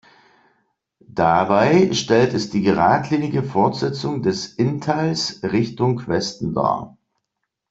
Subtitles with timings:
[1.13, 6.97] Dabei stellt es die geradlinige Fortsetzung des Inntals Richtung Westen dar.